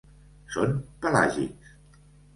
[0.55, 0.73] Són
[1.05, 1.77] pelàgics.